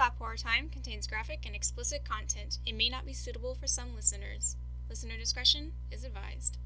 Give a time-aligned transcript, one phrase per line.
[0.00, 2.58] Horror Time contains graphic and explicit content.
[2.64, 4.56] It may not be suitable for some listeners.
[4.88, 6.56] Listener discretion is advised.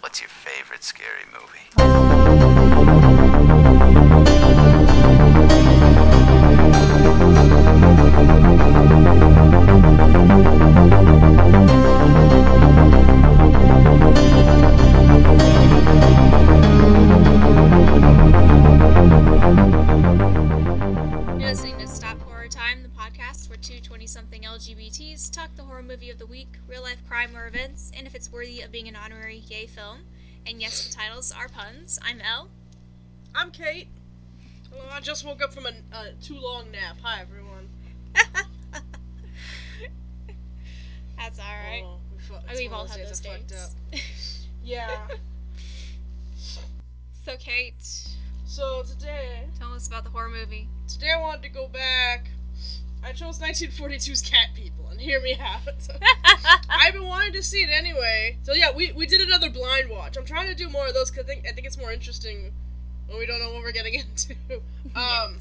[0.00, 3.07] What's your favorite scary movie?
[31.28, 31.98] Yes, are puns.
[32.02, 32.48] I'm Elle.
[33.34, 33.88] I'm Kate.
[34.72, 36.96] Well, I just woke up from a uh, too long nap.
[37.02, 37.68] Hi, everyone.
[41.16, 41.82] That's alright.
[41.84, 43.74] Oh, we fu- Oh, it's We've one all of had those I fucked days.
[43.94, 44.00] up.
[44.64, 44.98] Yeah.
[47.24, 47.74] so, Kate,
[48.44, 50.68] so today, tell us about the horror movie.
[50.86, 52.28] today I wanted to go back.
[53.02, 55.60] I chose 1942's Cat People, and hear me out.
[56.68, 58.38] I've been wanting to see it anyway.
[58.42, 60.16] So yeah, we, we did another blind watch.
[60.16, 62.52] I'm trying to do more of those because I think I think it's more interesting
[63.08, 64.34] when we don't know what we're getting into.
[64.94, 65.38] Um,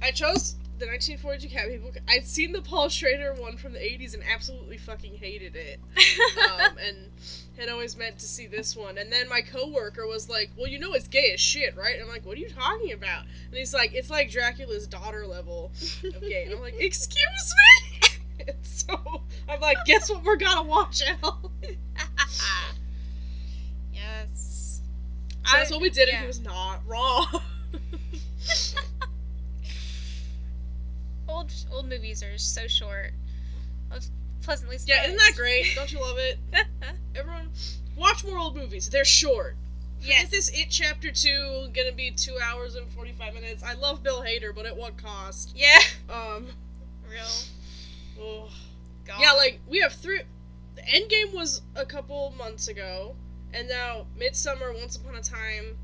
[0.00, 1.90] I chose the 1942 Cat People.
[2.08, 5.80] I'd seen the Paul Schrader one from the 80s and absolutely fucking hated it.
[6.38, 6.96] um, and
[7.58, 8.98] had always meant to see this one.
[8.98, 12.04] And then my coworker was like, "Well, you know it's gay as shit, right?" And
[12.04, 15.72] I'm like, "What are you talking about?" And he's like, "It's like Dracula's daughter level
[16.04, 17.77] of gay." And I'm like, "Excuse me."
[18.46, 20.24] And so I'm like, "Guess what?
[20.24, 21.50] We're gonna watch out."
[23.92, 24.80] yes.
[25.46, 26.20] So that's what we did, and yeah.
[26.22, 27.26] he was not wrong.
[31.28, 33.12] Old old movies are so short.
[33.90, 34.10] I was
[34.42, 35.00] pleasantly surprised.
[35.00, 35.66] yeah, isn't that great?
[35.74, 36.38] Don't you love it?
[37.14, 37.50] Everyone,
[37.96, 38.88] watch more old movies.
[38.88, 39.56] They're short.
[40.00, 40.24] yes.
[40.24, 43.62] Is this It Chapter Two gonna be two hours and forty five minutes?
[43.62, 45.52] I love Bill Hader, but at what cost?
[45.54, 45.78] Yeah.
[46.08, 46.46] Um.
[47.08, 47.26] Real.
[48.20, 48.50] Oh, ugh.
[49.06, 49.20] God.
[49.20, 50.22] Yeah, like we have three.
[50.76, 53.16] The Endgame was a couple months ago,
[53.52, 55.76] and now Midsummer, Once Upon a Time,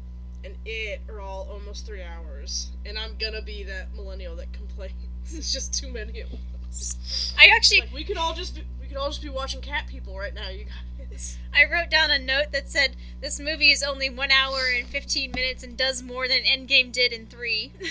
[0.45, 2.71] and It are all almost three hours.
[2.87, 4.93] And I'm gonna be that millennial that complains.
[5.33, 7.35] It's just too many at once.
[7.39, 9.87] I actually Like we could all just be, we could all just be watching Cat
[9.89, 10.67] People right now, you
[10.99, 11.39] guys.
[11.55, 15.31] I wrote down a note that said this movie is only one hour and fifteen
[15.33, 17.73] minutes and does more than Endgame did in three.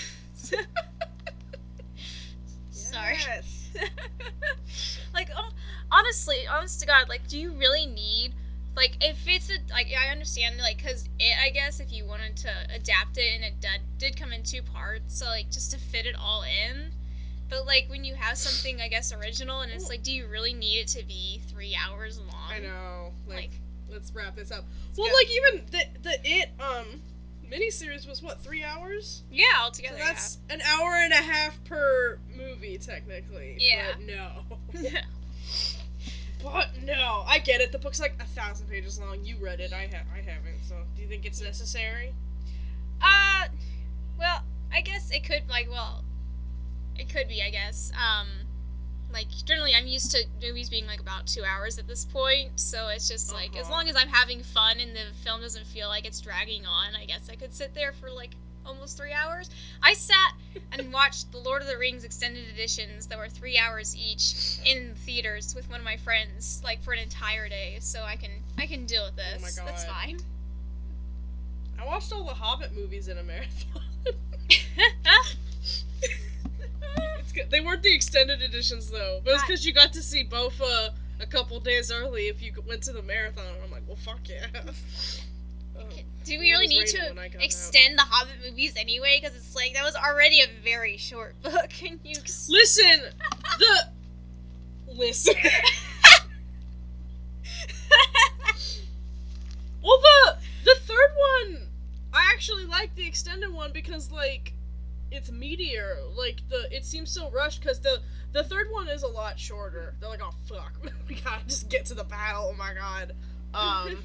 [2.70, 3.16] Sorry.
[3.18, 3.53] Yes.
[5.14, 5.50] like oh,
[5.90, 8.34] honestly, honest to God, like, do you really need
[8.76, 12.36] like if it's a like I understand like because it I guess if you wanted
[12.38, 15.78] to adapt it and it did did come in two parts, so like just to
[15.78, 16.90] fit it all in.
[17.48, 20.54] But like when you have something I guess original and it's like, do you really
[20.54, 22.50] need it to be three hours long?
[22.50, 23.12] I know.
[23.28, 23.50] Like, Like-
[23.90, 24.64] let's wrap this up.
[24.96, 25.14] Well, go.
[25.14, 27.00] like even the the It um
[27.50, 29.22] miniseries was what three hours?
[29.30, 29.96] Yeah, So altogether.
[29.98, 33.56] that's an hour and a half per movie, technically.
[33.58, 33.92] Yeah.
[33.96, 34.30] But no.
[34.80, 35.00] yeah.
[36.42, 37.72] But no, I get it.
[37.72, 39.24] The book's like a thousand pages long.
[39.24, 39.72] You read it.
[39.72, 40.04] I have.
[40.14, 40.62] I haven't.
[40.68, 42.12] So, do you think it's necessary?
[43.00, 43.46] Uh,
[44.18, 46.04] well, I guess it could like well,
[46.98, 47.42] it could be.
[47.42, 47.92] I guess.
[47.94, 48.28] Um,
[49.12, 52.88] like generally, I'm used to movies being like about two hours at this point, so
[52.88, 53.72] it's just like as Uh-huh.
[53.74, 57.04] long as I'm having fun and the film doesn't feel like it's dragging on, I
[57.04, 58.34] guess I could sit there for like
[58.66, 59.50] almost three hours.
[59.82, 60.32] I sat
[60.72, 64.94] and watched the Lord of the Rings extended editions that were three hours each in
[64.96, 67.76] theaters with one of my friends, like for an entire day.
[67.80, 69.56] So I can I can deal with Oh my this.
[69.64, 70.18] That's fine.
[71.78, 73.82] I watched all the Hobbit movies in a marathon.
[74.06, 75.84] it's
[76.80, 77.23] good.
[77.50, 80.90] They weren't the extended editions though, but it's because you got to see Bofa
[81.20, 83.44] a couple days early if you went to the marathon.
[83.46, 84.46] And I'm like, well, fuck yeah.
[85.76, 85.82] Oh,
[86.24, 87.42] Do we really need to got out.
[87.42, 89.18] extend the Hobbit movies anyway?
[89.20, 92.14] Because it's like that was already a very short book, and you.
[92.14, 92.48] Just...
[92.48, 93.00] Listen,
[93.58, 93.88] the
[94.94, 95.34] listen.
[99.82, 101.10] Well, the the third
[101.50, 101.68] one,
[102.12, 104.54] I actually like the extended one because like
[105.14, 105.98] it's meteor.
[106.16, 108.00] Like the it seems so rushed because the
[108.32, 109.94] the third one is a lot shorter.
[110.00, 110.72] They're like, oh fuck,
[111.08, 112.50] we gotta just get to the battle.
[112.52, 113.12] Oh my god.
[113.54, 114.04] Um,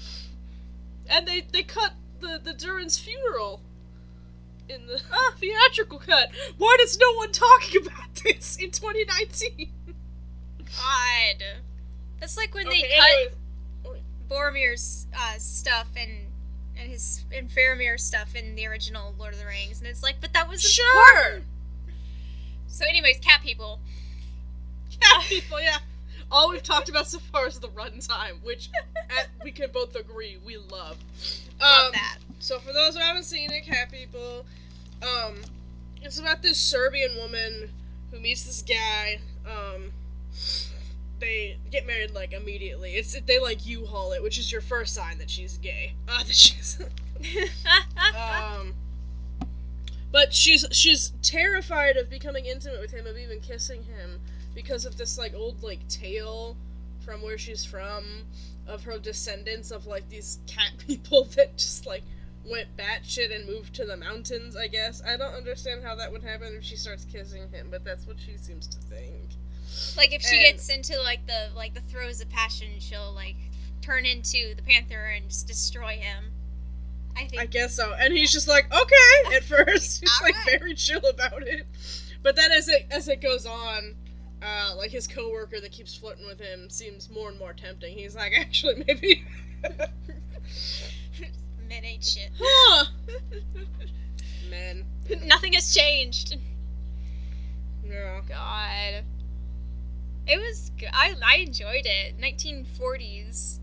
[1.08, 3.60] and they they cut the the Thorin's funeral
[4.68, 5.00] in the
[5.38, 6.30] theatrical cut.
[6.58, 9.70] Why does no one talking about this in 2019?
[10.58, 11.44] God,
[12.20, 14.02] that's like when Okay, they cut anyways.
[14.28, 16.25] Boromir's uh, stuff and
[16.78, 20.16] and his and Faramir's stuff in the original Lord of the Rings, and it's like,
[20.20, 20.86] but that was Sure.
[21.18, 21.44] important.
[22.68, 23.80] So, anyways, cat people.
[25.00, 25.78] Cat people, yeah.
[26.30, 30.38] All we've talked about so far is the runtime, which at, we can both agree
[30.44, 30.98] we love.
[31.60, 32.18] Love Um, that.
[32.40, 34.44] So for those who haven't seen it, cat people,
[35.02, 35.42] um,
[36.02, 37.70] It's about this Serbian woman
[38.10, 39.20] who meets this guy.
[39.46, 39.92] Um,
[41.18, 42.92] they get married like immediately.
[42.92, 45.94] It's they like U-Haul it, which is your first sign that she's gay.
[46.08, 46.80] Uh, that she's.
[48.16, 48.74] um,
[50.12, 54.20] but she's she's terrified of becoming intimate with him, of even kissing him,
[54.54, 56.56] because of this like old like tale
[57.04, 58.04] from where she's from,
[58.66, 62.02] of her descendants of like these cat people that just like
[62.48, 64.56] went batshit and moved to the mountains.
[64.56, 67.84] I guess I don't understand how that would happen if she starts kissing him, but
[67.84, 69.30] that's what she seems to think.
[69.96, 73.36] Like if she And- gets into like the like the throes of passion, she'll like
[73.82, 76.32] turn into the panther and just destroy him.
[77.16, 77.40] I think.
[77.40, 77.94] I guess so.
[77.98, 80.00] And he's just like, okay, at first.
[80.00, 80.60] He's like Alright.
[80.60, 81.66] very chill about it.
[82.22, 83.94] But then as it as it goes on,
[84.42, 87.96] uh, like his coworker that keeps flirting with him seems more and more tempting.
[87.96, 89.24] He's like, actually maybe
[91.68, 92.30] Men ain't shit.
[92.38, 92.84] Huh.
[94.50, 94.84] Men.
[95.24, 96.36] Nothing has changed.
[97.84, 98.20] Yeah.
[98.28, 99.04] God.
[100.26, 100.88] It was good.
[100.92, 102.18] I, I enjoyed it.
[102.20, 103.58] 1940s.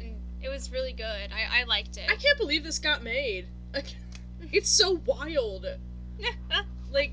[0.00, 1.30] And it was really good.
[1.32, 2.10] I, I liked it.
[2.10, 3.46] I can't believe this got made.
[3.74, 3.94] Like,
[4.52, 5.66] it's so wild.
[6.90, 7.12] Like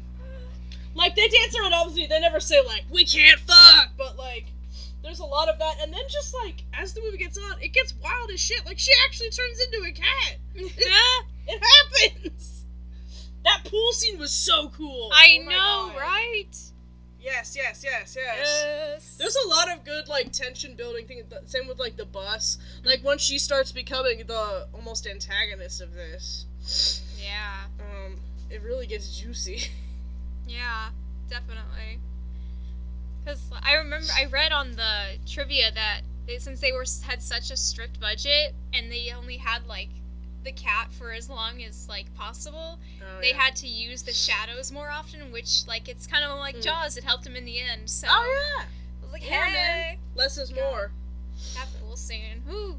[0.96, 4.46] like they dance around obviously they never say like we can't fuck, but like
[5.04, 7.74] there's a lot of that and then just like as the movie gets on, it
[7.74, 8.66] gets wild as shit.
[8.66, 10.38] Like she actually turns into a cat.
[10.56, 11.54] Yeah?
[11.54, 12.66] It happens.
[13.44, 15.12] That pool scene was so cool.
[15.14, 15.98] I Oh know, God.
[16.00, 16.58] right?
[17.26, 18.38] Yes, yes, yes, yes.
[18.38, 19.16] Yes.
[19.18, 21.24] There's a lot of good like tension building things.
[21.28, 22.60] the- Same with like the bus.
[22.84, 26.46] Like once she starts becoming the almost antagonist of this,
[27.20, 27.64] Yeah.
[27.80, 28.18] um,
[28.52, 29.64] it really gets juicy.
[30.48, 30.90] Yeah,
[31.28, 31.98] definitely.
[33.24, 37.50] Because I remember I read on the trivia that they, since they were had such
[37.50, 39.90] a strict budget and they only had like
[40.46, 43.38] the cat for as long as like possible, Oh, they yeah.
[43.42, 46.64] had to use the shadows more often, which like it's kind of like Mm.
[46.64, 46.96] Jaws.
[46.98, 47.90] It helped him in the end.
[47.90, 48.66] So Oh yeah.
[48.66, 49.98] I was like, Yeah, hey, man.
[50.16, 50.64] Less is Yeah.
[50.70, 50.92] more.
[51.56, 52.44] that pool scene.
[52.48, 52.78] Woo.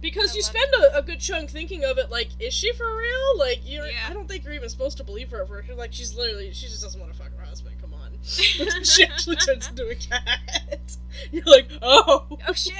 [0.00, 2.86] Because I you spend a, a good chunk thinking of it like, is she for
[2.96, 3.38] real?
[3.38, 4.06] Like, you Yeah.
[4.08, 5.70] I don't think you're even supposed to believe her at first.
[5.70, 7.76] Like, she's literally, she just doesn't want to fuck her husband.
[7.80, 8.10] Come on.
[8.22, 10.96] She actually turns into a cat.
[11.32, 12.26] You're like, oh.
[12.48, 12.74] Oh shit.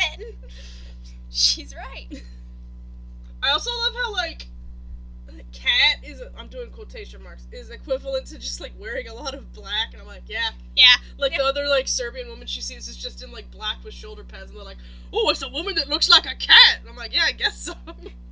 [6.53, 10.07] Doing quotation marks is equivalent to just like wearing a lot of black and I'm
[10.07, 10.95] like yeah Yeah.
[11.19, 14.23] like the other like Serbian woman she sees is just in like black with shoulder
[14.23, 14.77] pads and they're like
[15.13, 17.57] oh it's a woman that looks like a cat and I'm like yeah I guess
[17.59, 17.75] so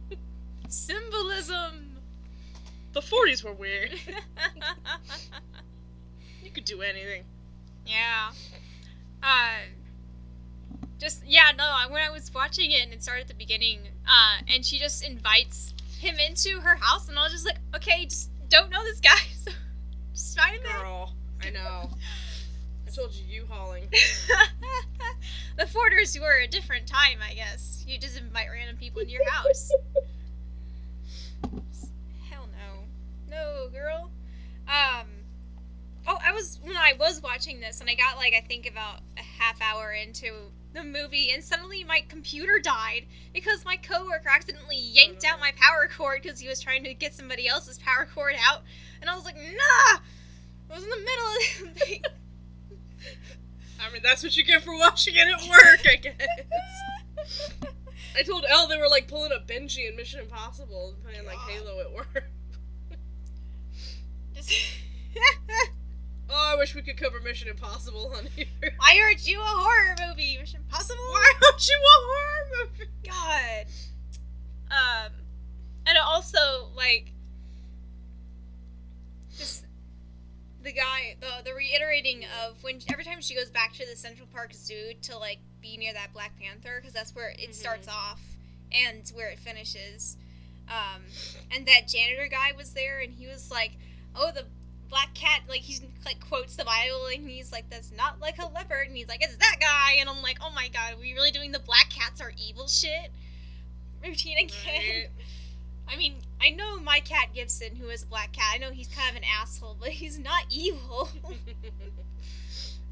[0.68, 1.96] Symbolism.
[2.92, 3.92] the 40s were weird
[6.42, 7.24] you could do anything
[7.86, 8.30] Yeah.
[9.22, 9.58] Uh,
[10.98, 11.64] just yeah, no.
[11.90, 15.04] When I was watching it and it started at the beginning, uh, and she just
[15.04, 19.00] invites him into her house, and I was just like, okay, just don't know this
[19.00, 19.50] guy, so
[20.12, 20.80] just find him.
[20.80, 21.90] girl I know
[22.86, 23.88] I told you you hauling
[25.58, 27.84] the Forders were a different time, I guess.
[27.86, 29.70] You just invite random people into your house.
[32.28, 32.84] Hell no,
[33.28, 34.10] no, girl.
[34.66, 35.06] Um.
[36.06, 39.00] Oh, I was when I was watching this, and I got like I think about
[39.16, 40.32] a half hour into
[40.72, 45.88] the movie, and suddenly my computer died because my coworker accidentally yanked out my power
[45.94, 48.62] cord because he was trying to get somebody else's power cord out,
[49.00, 49.98] and I was like, nah.
[50.70, 52.02] I was in the middle of the thing.
[53.80, 56.14] I mean that's what you get for watching it at work I guess
[58.16, 61.38] I told Elle they were like pulling a Benji in Mission Impossible and playing like
[61.48, 62.30] Halo at work
[64.34, 64.52] Just-
[66.32, 68.46] Oh, I wish we could cover Mission Impossible on here.
[68.80, 70.38] I heard you a horror movie.
[70.38, 71.02] Mission Impossible.
[71.10, 72.90] Why don't you want horror movie?
[73.08, 73.66] God.
[74.70, 75.12] Um,
[75.86, 77.12] and also like
[79.36, 79.64] this,
[80.62, 84.28] the guy, the the reiterating of when every time she goes back to the Central
[84.32, 87.54] Park Zoo to like be near that Black Panther because that's where it Mhm.
[87.54, 88.20] starts off
[88.72, 90.16] and where it finishes.
[90.68, 91.02] Um,
[91.50, 93.72] and that janitor guy was there, and he was like,
[94.14, 94.44] "Oh, the
[94.90, 98.46] black cat." Like he's like quotes the Bible, and he's like, "That's not like a
[98.46, 101.14] leopard," and he's like, "It's that guy," and I'm like, "Oh my god, are we
[101.14, 103.10] really doing the black cats are evil shit?"
[104.04, 104.56] Routine again.
[104.66, 105.08] Right.
[105.88, 108.52] I mean, I know my cat Gibson, who is a black cat.
[108.54, 111.08] I know he's kind of an asshole, but he's not evil.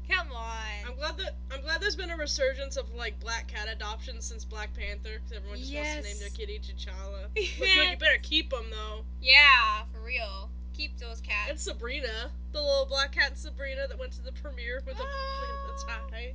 [0.09, 3.67] Come on I'm glad that I'm glad there's been a resurgence of like black cat
[3.71, 7.27] adoptions since Black Panther because everyone just wants to name their kitty T'Challa.
[7.59, 9.03] But good, you better keep them though.
[9.21, 10.49] Yeah, for real.
[10.79, 11.49] Keep those cats.
[11.49, 15.83] And Sabrina, the little black cat Sabrina that went to the premiere with a, with
[15.83, 16.33] a tie.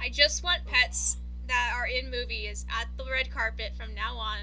[0.00, 4.38] I just want pets that are in movies at the red carpet from now on.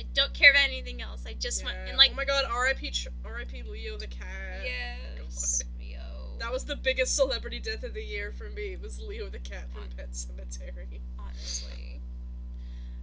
[0.00, 1.26] I don't care about anything else.
[1.26, 2.90] I just want and like oh my god, R.I.P.
[2.90, 3.64] Ch- R.I.P.
[3.70, 4.62] Leo the cat.
[4.64, 6.00] yes, Leo.
[6.38, 8.72] That was the biggest celebrity death of the year for me.
[8.72, 11.00] It Was Leo the cat from Pet Sematary.
[11.18, 12.00] honestly.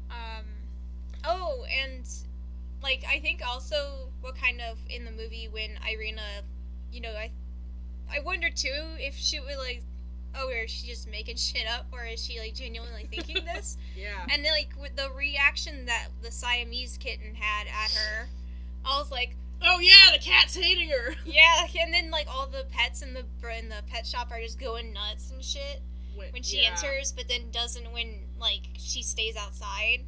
[0.10, 0.46] Um,
[1.24, 2.04] oh, and
[2.82, 6.44] like I think also what kind of in the movie when Irina,
[6.92, 7.32] you know, I,
[8.12, 9.84] I wonder too if she would like,
[10.36, 13.78] oh, or is she just making shit up, or is she like genuinely thinking this?
[13.96, 14.26] Yeah.
[14.32, 18.28] And then like with the reaction that the Siamese kitten had at her,
[18.86, 21.16] I was like, Oh yeah, the cat's hating her.
[21.26, 21.66] yeah.
[21.82, 23.26] And then like all the pets in the
[23.58, 25.82] in the pet shop are just going nuts and shit
[26.32, 26.70] when she yeah.
[26.72, 30.00] enters, but then doesn't when like she stays outside.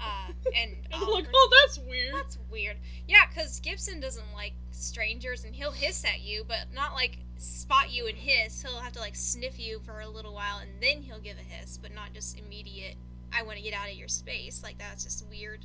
[0.00, 0.72] Uh, and
[1.08, 2.14] like, oh, that's weird.
[2.14, 2.76] that's weird.
[3.08, 7.92] Yeah, because Gibson doesn't like strangers, and he'll hiss at you, but not like spot
[7.92, 8.62] you and hiss.
[8.62, 11.54] He'll have to like sniff you for a little while, and then he'll give a
[11.54, 12.96] hiss, but not just immediate.
[13.32, 14.62] I want to get out of your space.
[14.62, 15.64] Like that's just weird,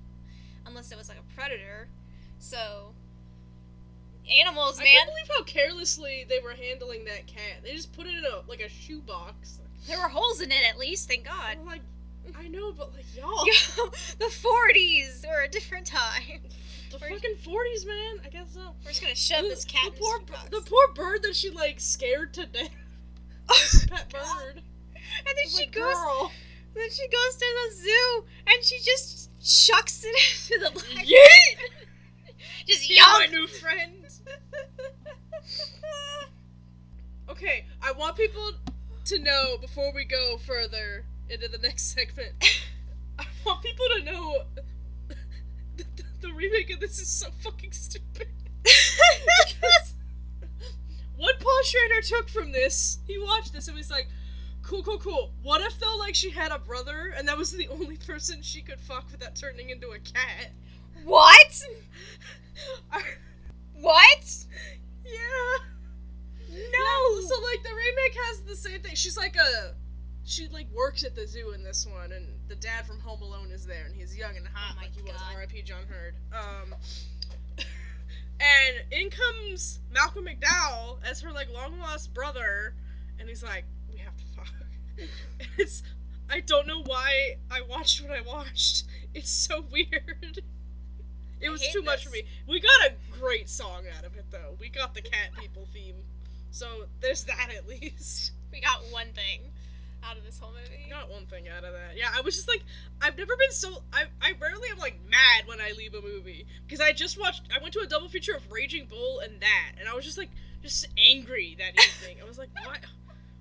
[0.66, 1.88] unless it was like a predator.
[2.40, 2.94] So
[4.30, 4.88] animals, man.
[4.88, 7.64] I can't believe how carelessly they were handling that cat.
[7.64, 9.60] They just put it in a like a shoebox.
[9.88, 11.08] There were holes in it at least.
[11.08, 11.58] Thank God.
[11.66, 11.82] Like,
[12.38, 13.46] I know, but like y'all,
[14.20, 16.42] the 40s were a different time.
[16.92, 18.20] the we're- fucking forties, man.
[18.26, 18.74] I guess so.
[18.84, 20.50] We're just gonna shove The- this cat the poor, box.
[20.50, 22.70] the poor bird that she like scared to death.
[23.52, 24.38] Oh pet God.
[24.38, 24.56] bird.
[24.58, 26.32] and then she like, goes Girl.
[26.76, 30.16] then she goes to the zoo and she just chucks it
[30.52, 32.38] into the black Yeet!
[32.68, 34.06] just You're my new friend.
[37.30, 38.52] Okay, I want people
[39.06, 42.34] to know before we go further into the next segment.
[43.20, 44.44] I want people to know
[45.78, 45.86] the,
[46.22, 48.28] the remake of this is so fucking stupid.
[51.18, 54.08] What Paul Schrader took from this, he watched this and was like,
[54.62, 55.34] cool, cool, cool.
[55.42, 58.62] What if though, like, she had a brother and that was the only person she
[58.62, 60.52] could fuck without turning into a cat?
[61.04, 61.64] what
[63.74, 64.46] what
[65.06, 65.58] yeah.
[66.50, 68.96] no So like the remake has the same thing.
[68.96, 69.76] She's like a
[70.30, 73.50] she like works at the zoo in this one and the dad from Home Alone
[73.52, 75.64] is there and he's young and hot Oh like he was R.I.P.
[75.64, 76.14] John Heard.
[76.32, 76.76] Um
[78.40, 82.76] and in comes Malcolm McDowell as her like long lost brother
[83.20, 85.08] and he's like, We have to fuck.
[85.58, 85.82] it's
[86.30, 88.84] I don't know why I watched what I watched.
[89.16, 90.44] It's so weird.
[91.42, 92.24] It was too much for me.
[92.48, 94.58] We got a great song out of it though.
[94.60, 95.96] We got the cat people theme.
[96.52, 96.68] So
[97.02, 98.34] there's that at least.
[98.52, 99.42] we got one thing
[100.04, 101.96] out of this whole movie Not one thing out of that.
[101.98, 102.64] Yeah, I was just like,
[103.02, 103.84] I've never been so.
[103.94, 107.44] I, I rarely am like mad when I leave a movie because I just watched.
[107.56, 110.18] I went to a double feature of Raging Bull and that, and I was just
[110.18, 110.30] like,
[110.62, 112.18] just angry that evening.
[112.24, 112.78] I was like, why?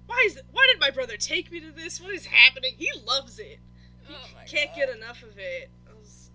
[0.06, 0.40] Why is?
[0.52, 2.00] Why did my brother take me to this?
[2.00, 2.72] What is happening?
[2.76, 3.58] He loves it.
[4.06, 4.76] He Oh my can't God.
[4.76, 5.70] get enough of it.
[5.88, 6.30] I was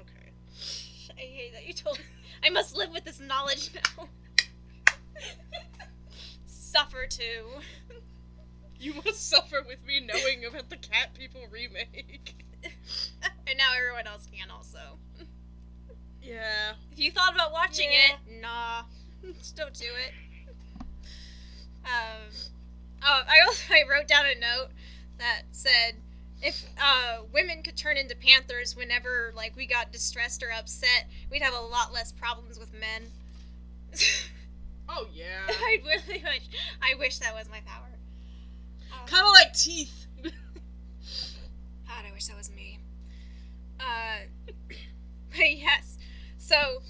[0.00, 0.32] okay.
[1.16, 2.04] I hate that you told me.
[2.44, 4.06] I must live with this knowledge now.
[6.46, 7.46] Suffer too.
[8.80, 12.44] You must suffer with me knowing about the Cat People remake.
[12.62, 14.98] and now everyone else can also.
[16.22, 16.72] Yeah.
[16.92, 18.14] If you thought about watching Yeah.
[18.14, 18.82] it, nah,
[19.38, 20.12] just don't do it.
[21.84, 22.30] Um,
[23.02, 24.68] oh, I also I wrote down a note
[25.18, 25.94] that said
[26.42, 31.42] if uh, women could turn into panthers whenever like we got distressed or upset, we'd
[31.42, 33.10] have a lot less problems with men.
[34.90, 35.42] Oh yeah.
[35.48, 36.48] I really wish
[36.80, 37.90] I wish that was my power.
[39.06, 40.06] Kind of like teeth.
[40.22, 40.32] God,
[42.08, 42.78] I wish that was me.
[43.80, 44.26] Uh,
[45.30, 45.98] but yes,
[46.36, 46.82] so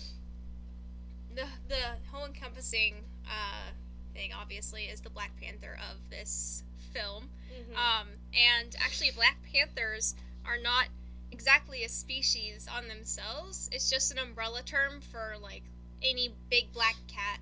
[1.34, 1.76] the the
[2.10, 2.94] whole encompassing
[3.26, 3.70] uh
[4.14, 7.28] thing obviously is the Black Panther of this film.
[7.74, 10.14] Um, and actually, Black Panthers
[10.46, 10.86] are not
[11.32, 13.68] exactly a species on themselves.
[13.72, 15.62] It's just an umbrella term for like
[16.02, 17.40] any big black cat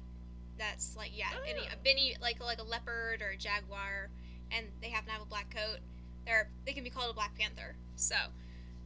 [0.59, 1.65] that's like yeah, any Oh.
[1.85, 4.09] a any like like a leopard or a jaguar,
[4.51, 5.79] and they happen to have a black coat.
[6.25, 7.77] They're they can be called a Black Panther.
[7.97, 8.17] So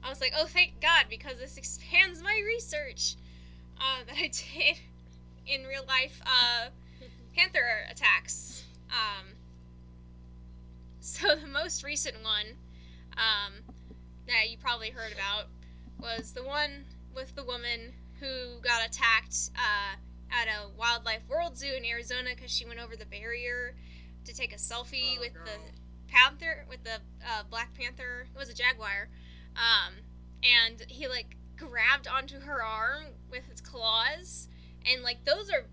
[0.03, 3.17] I was like, oh thank God, because this expands my research
[3.79, 4.79] uh, that I did
[5.47, 6.69] in real life uh,
[7.37, 8.65] panther attacks.
[8.91, 9.27] Um,
[11.01, 12.57] so the most recent one
[13.17, 13.75] um,
[14.27, 15.47] that you probably heard about
[16.01, 19.97] was the one with the woman who got attacked uh,
[20.31, 23.75] at a wildlife world zoo in Arizona because she went over the barrier
[24.25, 25.45] to take a selfie Oh, with girl.
[25.45, 26.97] the panther, with the
[27.27, 28.27] uh, black panther.
[28.35, 29.09] It was a jaguar,
[29.57, 29.95] um,
[30.43, 34.49] and he like grabbed onto her arm with his claws,
[34.91, 35.65] and like those are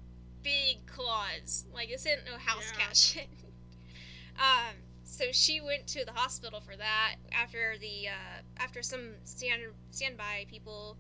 [0.43, 1.65] big claws.
[1.73, 2.85] Like this isn't no house Yeah.
[2.85, 3.27] cat shit.
[4.39, 9.61] um, so she went to the hospital for that after the uh, after some stand
[9.89, 10.97] standby people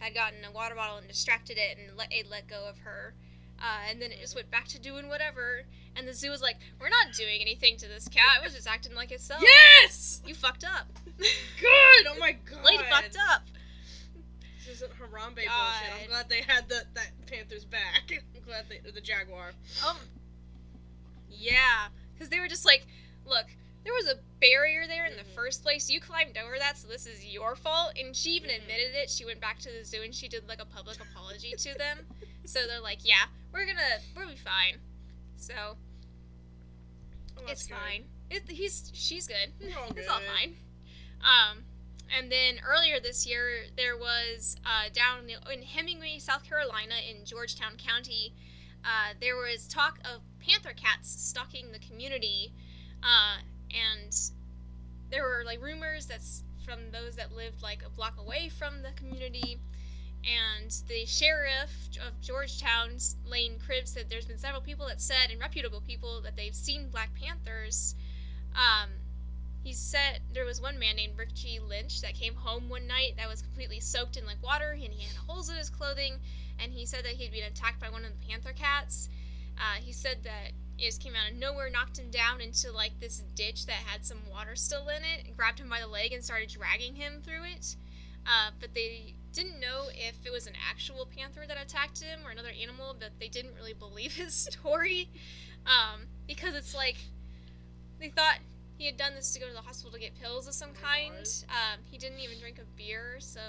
[0.00, 3.14] had gotten a water bottle and distracted it and let it let go of her.
[3.62, 5.64] Uh, and then it just went back to doing whatever.
[5.96, 8.38] And the zoo was like, "We're not doing anything to this cat.
[8.40, 9.42] It was just acting like itself.
[9.42, 10.22] Yes!
[10.26, 10.86] You fucked up.
[11.18, 12.06] Good!
[12.08, 12.60] Oh my god.
[12.64, 13.42] Lady fucked up.
[14.66, 16.02] This isn't Harambe bullshit.
[16.02, 18.04] I'm glad they had the, that Panther's back.
[18.10, 19.50] I'm glad they, or the Jaguar.
[19.86, 19.96] Um.
[21.30, 22.86] Yeah, because they were just like,
[23.26, 23.46] look,
[23.84, 25.34] there was a barrier there in the Mhm.
[25.34, 25.88] first place.
[25.88, 27.92] You climbed over that, so this is your fault.
[27.98, 28.58] And she even Mhm.
[28.62, 29.10] admitted it.
[29.10, 32.06] She went back to the zoo and she did like a public apology to them.
[32.44, 34.80] So they're like, yeah, we're gonna, we'll be fine.
[35.40, 35.76] So
[37.38, 37.74] Oh, it's good.
[37.76, 38.04] fine.
[38.30, 39.52] It, he's, she's good.
[39.76, 40.56] All It's all fine.
[41.22, 41.64] Um,
[42.16, 47.72] and then earlier this year, there was uh, down in Hemingway, South Carolina, in Georgetown
[47.76, 48.32] County,
[48.84, 52.52] uh, there was talk of panther cats stalking the community,
[53.02, 53.36] uh,
[53.70, 54.14] and
[55.10, 58.90] there were like rumors that's from those that lived like a block away from the
[58.96, 59.58] community.
[60.24, 62.90] And the sheriff of Georgetown,
[63.26, 66.90] Lane Cribbs said there's been several people that said, and reputable people, that they've seen
[66.90, 67.94] Black Panthers.
[68.54, 68.90] Um,
[69.62, 73.28] he said there was one man named Richie Lynch that came home one night that
[73.28, 76.14] was completely soaked in like water and he had holes in his clothing
[76.58, 79.08] and he said that he'd been attacked by one of the panther cats.
[79.58, 82.98] Uh, he said that it just came out of nowhere, knocked him down into like
[83.00, 86.24] this ditch that had some water still in it, grabbed him by the leg and
[86.24, 87.76] started dragging him through it.
[88.26, 92.30] Uh, but they didn't know if it was an actual panther that attacked him or
[92.30, 95.08] another animal, but they didn't really believe his story
[95.66, 96.96] um, because it's like
[97.98, 98.38] they thought
[98.78, 101.26] he had done this to go to the hospital to get pills of some kind.
[101.48, 103.40] Um, he didn't even drink a beer, so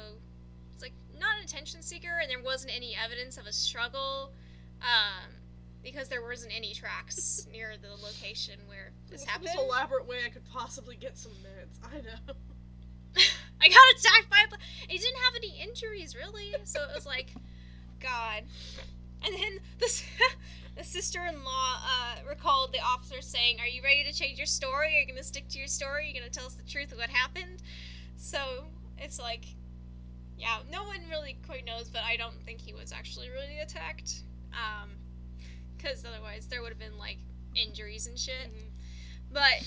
[0.73, 4.33] it's like not an attention seeker, and there wasn't any evidence of a struggle
[4.81, 5.31] um,
[5.83, 9.49] because there wasn't any tracks near the location where this What's happened.
[9.53, 11.79] the most elaborate way I could possibly get some meds?
[11.83, 12.33] I know.
[13.61, 14.47] I got attacked by a.
[14.49, 17.31] pla- He didn't have any injuries really, so it was like,
[17.99, 18.43] God.
[19.23, 20.03] And then the s-
[20.77, 24.97] the sister-in-law uh, recalled the officer saying, "Are you ready to change your story?
[24.97, 26.05] Are you gonna stick to your story?
[26.05, 27.61] Are you gonna tell us the truth of what happened?"
[28.17, 28.65] So
[28.97, 29.45] it's like,
[30.37, 34.23] yeah, no one really quite knows, but I don't think he was actually really attacked,
[34.53, 34.89] um,
[35.77, 37.17] because otherwise there would have been like
[37.55, 38.51] injuries and shit.
[39.31, 39.63] But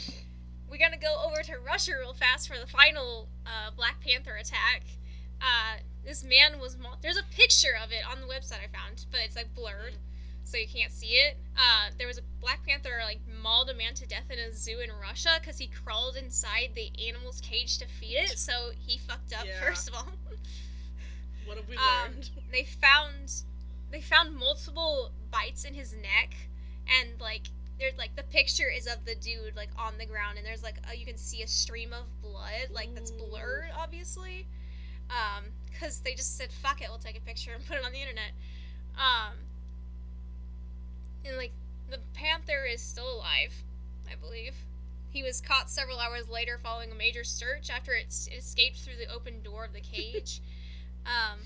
[0.68, 4.82] we're gonna go over to Russia real fast for the final uh, Black Panther attack.
[5.40, 6.98] Uh, this man was mauled.
[7.02, 9.94] There's a picture of it on the website I found, but it's like blurred,
[10.44, 11.36] so you can't see it.
[11.56, 14.78] Uh, there was a Black Panther like mauled a man to death in a zoo
[14.80, 18.38] in Russia because he crawled inside the animal's cage to feed it.
[18.38, 19.60] So he fucked up Yeah.
[19.60, 20.08] first of all.
[21.46, 22.30] What have we Um, learned?
[22.52, 23.30] they found
[23.90, 26.34] they found multiple bites in his neck
[26.88, 30.46] and like there's like the picture is of the dude like on the ground and
[30.46, 34.46] there's like a, you can see a stream of blood like that's blurred obviously.
[35.10, 37.92] Um because they just said fuck it we'll take a picture and put it on
[37.92, 38.32] the internet.
[38.96, 39.34] Um
[41.24, 41.52] and like
[41.90, 43.62] the panther is still alive
[44.10, 44.54] i believe.
[45.10, 48.78] He was caught several hours later following a major search after it, s- it escaped
[48.78, 50.40] through the open door of the cage.
[51.06, 51.38] Um,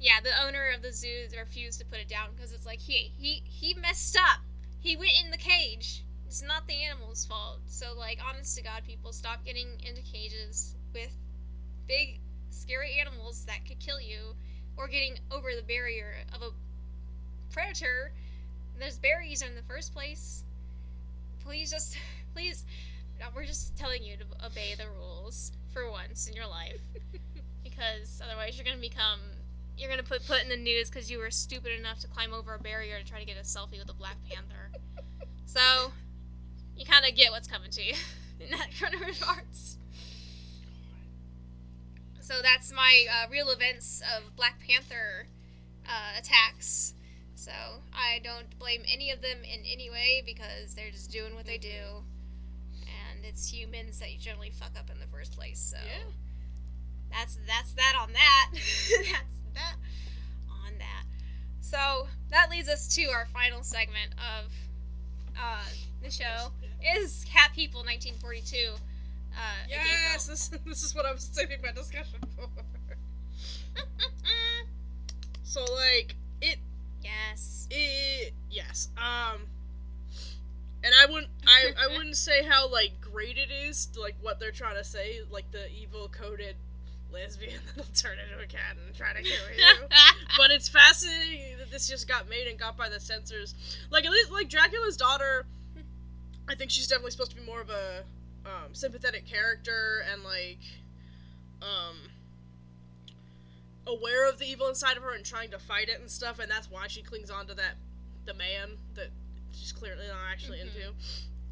[0.00, 3.12] yeah, the owner of the zoo refused to put it down because it's like he
[3.18, 4.40] he he messed up.
[4.82, 6.04] He went in the cage.
[6.26, 7.60] It's not the animal's fault.
[7.66, 11.14] So like, honest to God, people stop getting into cages with
[11.86, 12.18] big,
[12.50, 14.34] scary animals that could kill you,
[14.76, 16.50] or getting over the barrier of a
[17.52, 18.12] predator.
[18.78, 20.42] There's berries in the first place.
[21.44, 21.96] Please just,
[22.34, 22.64] please,
[23.36, 26.80] we're just telling you to obey the rules for once in your life
[27.62, 29.20] because otherwise you're gonna become
[29.78, 32.54] you're gonna put put in the news because you were stupid enough to climb over
[32.54, 34.70] a barrier to try to get a selfie with a black panther.
[35.46, 35.92] so
[36.76, 37.94] you kind of get what's coming to you
[38.40, 39.78] in that kind of regards.
[42.20, 45.26] So that's my uh, real events of Black Panther
[45.86, 46.94] uh, attacks.
[47.34, 47.50] So
[47.92, 51.58] I don't blame any of them in any way because they're just doing what they
[51.58, 52.04] do,
[52.86, 55.58] and it's humans that you generally fuck up in the first place.
[55.58, 56.04] So Yeah.
[57.10, 58.50] that's that's that on that.
[58.54, 59.74] that's that
[60.64, 61.04] on that.
[61.60, 64.52] So that leads us to our final segment of
[65.40, 65.64] uh,
[66.02, 66.52] the show
[66.96, 68.56] is Cat People 1942.
[69.34, 69.38] Uh,
[69.68, 72.48] Yes, this, this is what I was saving my discussion for.
[75.44, 76.58] So like it
[77.02, 77.66] yes.
[77.70, 79.42] it yes um
[80.84, 84.50] and I wouldn't I I wouldn't say how like great it is like what they're
[84.50, 86.56] trying to say like the evil coded
[87.12, 89.64] lesbian that'll turn into a cat and try to kill you.
[90.38, 93.54] but it's fascinating that this just got made and got by the censors.
[93.90, 95.44] Like at least like Dracula's daughter,
[96.48, 98.02] I think she's definitely supposed to be more of a
[98.46, 100.58] um, sympathetic character and like
[101.62, 101.96] um,
[103.86, 106.50] aware of the evil inside of her and trying to fight it and stuff, and
[106.50, 107.74] that's why she clings on to that
[108.24, 109.08] the man that
[109.52, 110.62] she's clearly not actually Mhm.
[110.68, 110.92] into.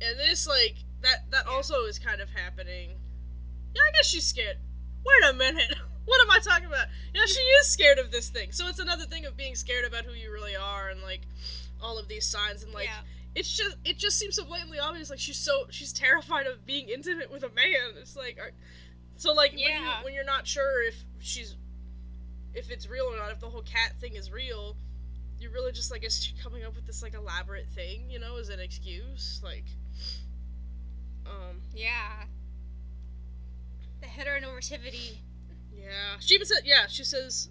[0.02, 1.52] And this like that that Yeah.
[1.52, 2.98] also is kind of happening.
[3.74, 4.58] Yeah, I guess she's scared.
[5.04, 5.74] Wait a minute.
[6.06, 6.86] What am I talking about?
[7.14, 8.50] Yeah, she is scared of this thing.
[8.50, 11.20] So it's another thing of being scared about who you really are and like
[11.80, 13.00] all of these signs and like yeah.
[13.34, 16.88] it's just it just seems so blatantly obvious like she's so she's terrified of being
[16.88, 18.50] intimate with a man it's like are,
[19.16, 21.56] so like when, you when you're not sure if she's
[22.54, 24.76] if it's real or not if the whole cat thing is real
[25.38, 28.36] you're really just like is she coming up with this like elaborate thing you know
[28.36, 29.64] as an excuse like
[31.26, 32.24] um Yeah.
[34.00, 35.18] The heteronormativity.
[35.74, 37.48] yeah she even said yeah she says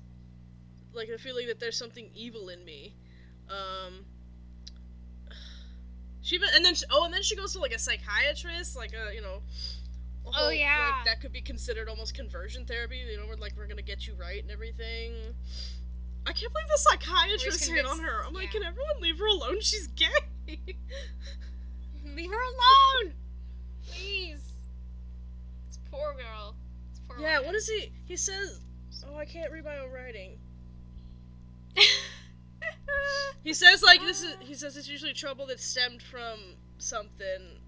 [0.94, 2.96] like the feeling that there's something evil in me
[3.50, 4.06] um
[6.22, 8.94] she even and then she, oh and then she goes to like a psychiatrist like
[8.94, 9.42] a you know
[10.26, 10.92] a Oh, yeah.
[10.98, 14.06] like that could be considered almost conversion therapy you know where like we're gonna get
[14.08, 15.14] you right and everything
[16.28, 19.60] i can't believe the psychiatrist hit on her i'm like can everyone leave her alone
[19.62, 20.08] she's gay
[22.16, 23.14] Leave her alone!
[23.88, 24.39] Please.
[25.92, 26.56] Poor girl.
[27.08, 27.48] Poor yeah woman.
[27.48, 28.62] what is he he says
[29.10, 30.38] oh i can't read my own writing
[33.44, 34.36] He says like this is.
[34.42, 36.40] He says it's usually trouble that stemmed from
[36.78, 37.60] something.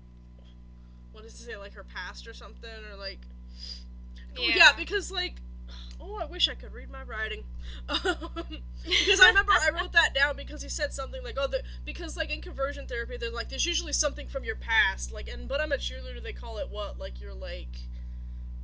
[1.12, 1.58] What does he say?
[1.58, 3.20] Like her past or something, or like.
[4.38, 5.36] Oh, yeah, because like.
[6.04, 7.44] Oh, I wish I could read my writing.
[7.88, 12.18] because I remember I wrote that down because he said something like, "Oh, the, because
[12.18, 15.62] like in conversion therapy, they're like there's usually something from your past, like, and but
[15.62, 16.22] I'm a cheerleader.
[16.22, 17.00] They call it what?
[17.00, 17.70] Like you're like,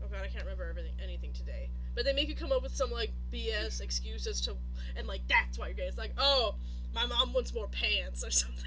[0.07, 1.69] oh god, I can't remember everything, anything today.
[1.95, 4.55] But they make you come up with some like BS excuse as to,
[4.95, 5.83] and like that's why you're gay.
[5.83, 6.55] It's like, oh,
[6.93, 8.63] my mom wants more pants or something.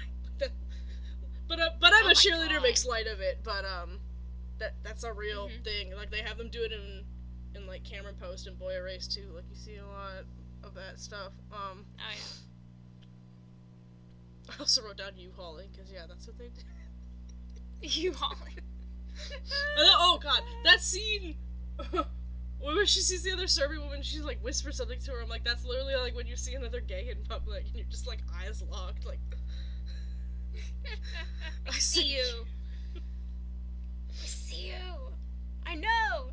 [1.47, 2.63] but uh, but I'm Oh a cheerleader God.
[2.63, 3.39] makes light of it.
[3.43, 3.99] But um,
[4.59, 5.63] that that's a real Mhm.
[5.63, 5.95] thing.
[5.95, 7.03] Like they have them do it in
[7.55, 9.31] in like Cameron Post and Boy Erase too.
[9.35, 10.23] Like you see a lot
[10.63, 11.33] of that stuff.
[11.51, 12.15] Um, Oh, yeah.
[14.49, 16.61] I also wrote down U-hauling because yeah, that's what they do.
[17.81, 18.57] You Holly.
[19.77, 21.35] And then, oh god, that scene
[22.61, 25.21] when she sees the other Serbian woman, she's like whispers something to her.
[25.21, 28.07] I'm like, that's literally like when you see another gay in public and you're just
[28.07, 29.19] like eyes locked, like.
[31.67, 32.45] I see you.
[32.95, 35.13] I see you.
[35.65, 36.31] I know.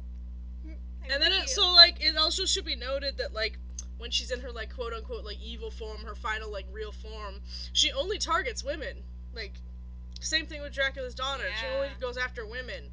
[0.64, 3.58] I'm And then it, so like it also should be noted that like
[3.98, 7.40] when she's in her like quote unquote like evil form, her final like real form,
[7.72, 8.98] she only targets women.
[9.34, 9.54] Like
[10.20, 11.44] same thing with Dracula's daughter.
[11.60, 12.90] She only goes after women.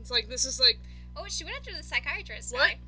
[0.00, 0.78] It's like this is like
[1.16, 2.52] Oh, she went after the psychiatrist.
[2.52, 2.60] What?
[2.70, 2.78] guy.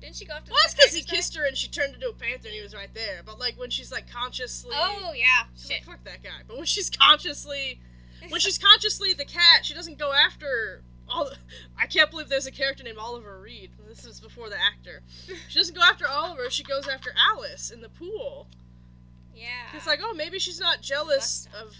[0.00, 2.08] Didn't she go after well, the that's because he kissed her and she turned into
[2.08, 3.22] a panther and he was right there.
[3.24, 4.70] But like when she's like consciously.
[4.74, 5.46] Oh yeah.
[5.56, 5.86] she's Shit.
[5.86, 6.42] like fuck that guy.
[6.46, 7.80] But when she's consciously,
[8.28, 11.30] when she's consciously the cat, she doesn't go after all.
[11.76, 13.70] I can't believe there's a character named Oliver Reed.
[13.88, 15.02] This is before the actor.
[15.48, 16.48] She doesn't go after Oliver.
[16.50, 18.46] She goes after Alice in the pool.
[19.34, 19.46] yeah.
[19.74, 21.74] It's like, oh, maybe she's not jealous of.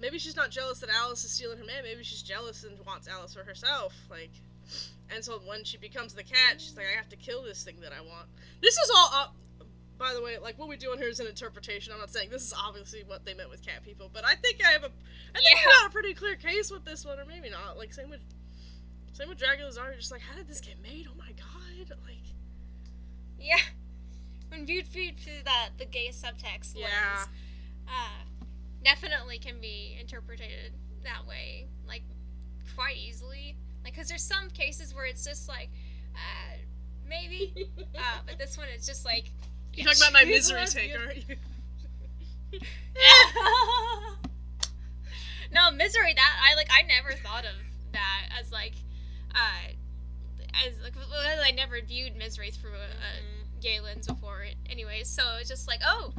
[0.00, 1.82] Maybe she's not jealous that Alice is stealing her man.
[1.82, 3.94] Maybe she's jealous and wants Alice for herself.
[4.10, 4.30] Like,
[5.14, 7.76] and so when she becomes the cat, she's like, I have to kill this thing
[7.80, 8.26] that I want.
[8.60, 9.10] This is all.
[9.14, 9.36] up.
[9.98, 11.92] by the way, like what we're doing here is an interpretation.
[11.94, 14.60] I'm not saying this is obviously what they meant with cat people, but I think
[14.66, 14.90] I have a.
[15.34, 15.70] I think I Yeah.
[15.82, 17.78] got a pretty clear case with this one, or maybe not.
[17.78, 18.20] Like same with.
[19.14, 19.96] Same with Dracula's Art.
[19.98, 21.06] Just like, how did this get made?
[21.10, 21.96] Oh my god!
[22.04, 22.18] Like,
[23.40, 23.56] yeah.
[24.50, 26.86] When viewed, through that the gay subtext Yeah.
[26.88, 27.28] lens,
[27.88, 28.35] uh,
[28.86, 30.72] definitely can be interpreted
[31.02, 32.02] that way, like
[32.76, 33.56] quite easily.
[33.82, 35.70] Like, because there's some cases where it's just like,
[36.14, 36.56] uh,
[37.08, 37.68] maybe,
[37.98, 39.32] uh, but this one it's just like.
[39.74, 40.88] You're talking about my misery lesbian.
[40.88, 41.04] taker?
[41.04, 41.36] aren't you?
[45.52, 47.52] no misery that i like i never thought of
[47.92, 48.72] that as like
[49.34, 49.68] uh
[50.66, 55.08] as like well, i never viewed misery through a, a gay lens before it anyways
[55.08, 56.14] so it's just like oh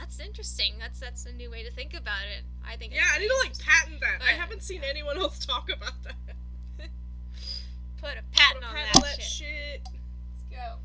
[0.00, 3.18] that's interesting that's that's a new way to think about it i think Yeah, I
[3.18, 4.20] need to like patent that.
[4.26, 6.88] I haven't seen anyone else talk about that.
[8.00, 9.46] put a patent Put a on patent that, that shit.
[9.46, 9.80] shit.
[9.84, 10.76] Let's go.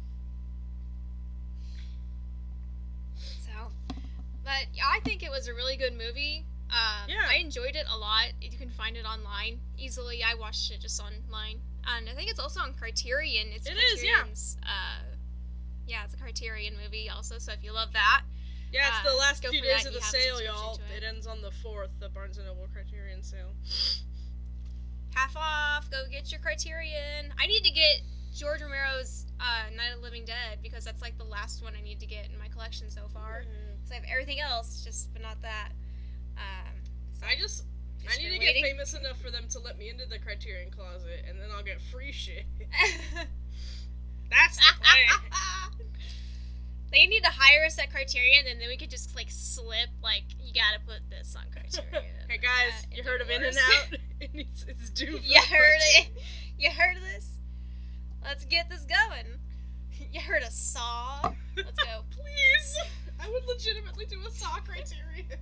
[3.46, 3.52] So,
[4.44, 6.44] but yeah, I think it was a really good movie.
[6.70, 7.24] Um, Yeah.
[7.28, 8.28] I enjoyed it a lot.
[8.42, 10.22] You can find it online easily.
[10.24, 13.48] I watched it just online, and I think it's also on Criterion.
[13.54, 14.24] It's It is, yeah.
[14.64, 15.04] Uh,
[15.88, 17.38] yeah, it's a Criterion movie also.
[17.40, 18.24] So if you love that,
[18.76, 20.76] Yeah, it's Uh, the last few days that, of the sale, y'all.
[20.92, 21.04] It.
[21.04, 21.04] it.
[21.08, 23.56] ends on the fourth, the Barnes and Noble Criterion sale.
[25.16, 25.90] half off.
[25.90, 27.34] Go get your Criterion.
[27.40, 28.02] I need to get
[28.36, 31.82] George Romero's uh, Night of the Living Dead because that's like the last one I
[31.82, 33.44] need to get in my collection so far.
[33.44, 33.88] Mhm.
[33.88, 35.72] So I have everything else, just but not that.
[36.38, 36.76] Um,
[37.18, 37.64] so I just,
[38.04, 38.42] to waiting.
[38.42, 41.64] Get famous enough for them to let me into the Criterion closet, and then I'll
[41.64, 42.46] get free shit.
[44.30, 45.32] That's the plan.
[46.96, 50.24] They need to hire us at Criterion, and then we could just like slip like
[50.42, 52.06] you gotta put this on Criterion.
[52.30, 53.58] hey guys, you heard of In and.
[53.58, 54.00] Out?
[54.22, 55.20] it's, it's due.
[55.22, 56.08] you heard it.
[56.58, 57.30] You heard of this?
[58.24, 59.40] Let's get this going.
[60.12, 61.34] You heard a saw?
[61.58, 62.04] Let's go.
[62.12, 62.80] Please,
[63.20, 65.40] I would legitimately do a Saw Criterion.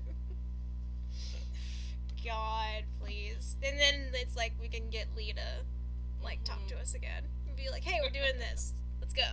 [2.26, 3.56] God, please.
[3.64, 6.82] And then it's like we can get Lee to like talk to mm-hmm.
[6.82, 8.74] us again and be like, "Hey, we're doing this.
[9.00, 9.24] Let's go."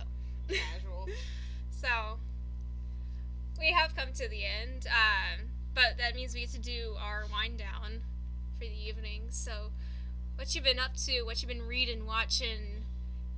[0.47, 1.07] Casual.
[1.81, 2.19] So
[3.59, 7.25] we have come to the end, um, but that means we get to do our
[7.31, 8.01] wind down
[8.57, 9.23] for the evening.
[9.29, 9.71] So,
[10.35, 11.23] what you been up to?
[11.23, 12.83] What you been reading, watching,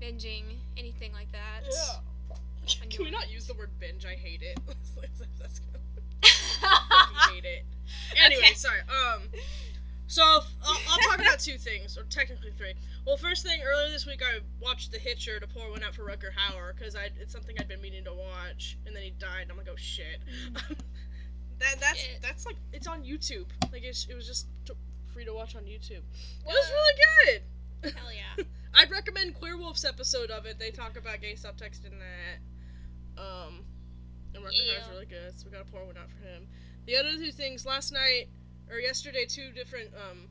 [0.01, 0.43] binging,
[0.77, 1.61] anything like that?
[1.71, 2.75] Yeah.
[2.89, 4.05] Can we not use the word binge?
[4.05, 4.59] I hate it.
[5.39, 5.81] That's good.
[6.63, 7.63] I hate it.
[8.23, 8.53] Anyway, Okay.
[8.55, 8.79] sorry.
[8.81, 9.21] Um,
[10.07, 10.45] so I'll,
[10.89, 12.73] I'll talk about two things, or technically three.
[13.05, 16.03] Well, first thing, earlier this week I watched The Hitcher to pour one out for
[16.03, 19.43] Rutger Hauer because it's something I'd been meaning to watch, and then he died.
[19.43, 20.19] And I'm like, oh shit.
[21.59, 22.19] that that's Shit.
[22.21, 23.45] that's like it's on YouTube.
[23.71, 24.73] Like it's, it was just t-
[25.13, 26.01] free to watch on YouTube.
[26.01, 26.93] It was really
[27.83, 27.93] good.
[27.95, 28.43] Hell yeah.
[28.73, 30.57] I'd recommend Queer Wolf's episode of it.
[30.59, 33.21] They talk about gay subtext in that.
[33.21, 33.65] Um,
[34.33, 34.79] and Rutger Yeah.
[34.79, 36.47] Hauer's really good, so we gotta pour one out for him.
[36.87, 38.29] The other two things, last night
[38.73, 40.27] or yesterday, two different um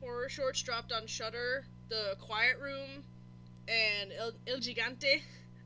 [0.00, 3.04] horror shorts dropped on Shudder: The Quiet Room
[3.68, 5.22] and El, El Gigante.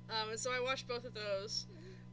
[0.09, 1.67] Um, and so I watched both of those.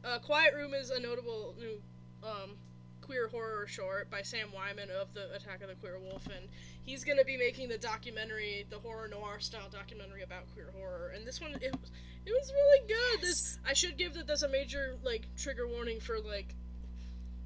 [0.04, 1.80] Uh, Quiet Room is a notable new
[2.22, 2.56] um,
[3.00, 6.48] queer horror short by Sam Wineman of the Attack of the Queer Wolf, and
[6.84, 11.12] he's going to be making the documentary, the horror noir style documentary about queer horror.
[11.14, 11.90] And this one, it was,
[12.26, 13.20] it was really good.
[13.22, 16.54] This I should give that there's a major like trigger warning for like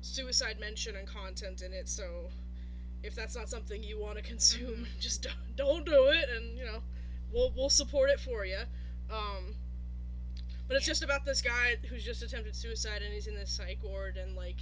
[0.01, 1.89] suicide mention and content in it.
[1.89, 2.31] So
[3.03, 6.65] if that's not something you want to consume, just don't, don't do it, and you
[6.65, 6.81] know,
[7.33, 8.61] we'll we'll support it for you.
[9.11, 9.55] Um,
[10.67, 13.79] but it's just about this guy who's just attempted suicide, and he's in this psych
[13.83, 14.61] ward, and like,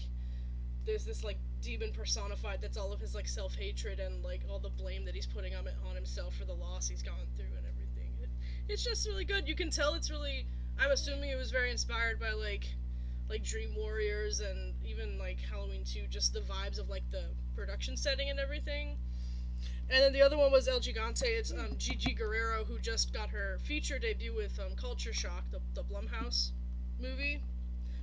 [0.84, 4.60] there's this like demon personified that's all of his like self hatred and like all
[4.60, 7.56] the blame that he's putting on it on himself for the loss he's gone through
[7.56, 8.12] and everything.
[8.22, 8.28] It,
[8.68, 9.48] it's just really good.
[9.48, 10.46] You can tell it's really.
[10.78, 12.66] I'm assuming it was very inspired by like,
[13.28, 17.96] like Dream Warriors and even like Halloween 2, just the vibes of like the production
[17.96, 18.96] setting and everything.
[19.88, 21.22] And then the other one was El Gigante.
[21.24, 25.60] It's um, Gigi Guerrero who just got her feature debut with um, Culture Shock, the
[25.74, 26.50] the Blumhouse
[27.00, 27.40] movie.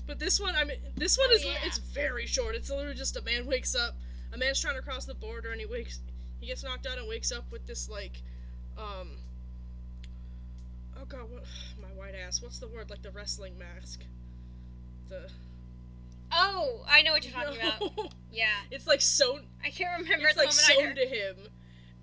[0.07, 1.55] But this one, I mean, this one Oh, is yeah.
[1.63, 2.55] it's very short.
[2.55, 3.95] It's literally just a man wakes up,
[4.33, 5.99] a man's trying to cross the border, and he wakes,
[6.41, 8.21] he gets knocked out and wakes up with this like,
[8.77, 9.11] um,
[10.99, 11.43] oh god, what
[11.81, 12.41] my white ass?
[12.41, 12.89] What's the word?
[12.89, 14.01] Like the wrestling mask.
[15.09, 15.29] The
[16.31, 18.13] Oh, I know what you're talking about.
[18.31, 18.47] Yeah.
[18.71, 19.41] It's like sewn.
[19.63, 20.95] I can't remember It's the like moment sewn heard.
[20.95, 21.35] to him.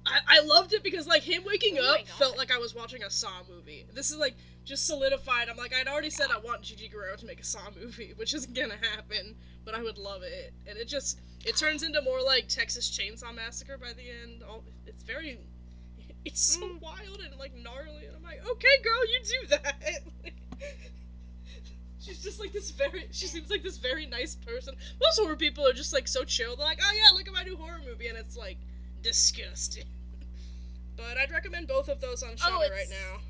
[0.06, 2.14] I, I loved it because like him waking Oh my up God.
[2.18, 3.84] felt like I was watching a Saw movie.
[3.92, 5.48] This is like just solidified.
[5.48, 8.32] I'm like I'd already said I want Gigi Guerrero to make a Saw movie, which
[8.34, 9.34] isn't gonna happen,
[9.64, 10.54] but I would love it.
[10.68, 14.44] And it just it turns into more like Texas Chainsaw Massacre by the end.
[14.48, 15.38] All it's very
[16.24, 16.80] it's so Mm.
[16.80, 19.82] wild and like gnarly, and I'm like, okay, girl, you do that.
[22.00, 23.06] She's just like this very.
[23.12, 24.74] She seems like this very nice person.
[25.00, 26.56] Most horror people are just like so chill.
[26.56, 28.56] They're like, oh yeah, look at my new horror movie, and it's like
[29.02, 29.84] disgusting.
[30.96, 33.20] but I'd recommend both of those on Shudder Oh, right now.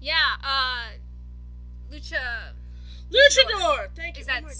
[0.00, 0.88] Yeah, uh
[1.92, 2.52] Lucha
[3.10, 3.88] Luchador.
[3.94, 4.22] Thank you.
[4.22, 4.54] Is Oh my god.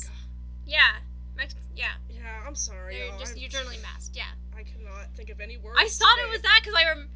[0.67, 0.81] yeah.
[1.77, 1.93] Yeah.
[2.11, 2.99] Yeah, I'm sorry.
[2.99, 4.25] You're just you're generally masked, yeah.
[4.57, 5.79] I cannot think of any words.
[5.79, 7.09] I thought it was that because I rem-